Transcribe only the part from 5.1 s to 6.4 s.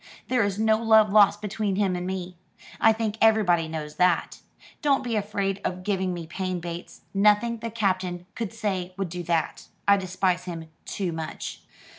afraid of giving me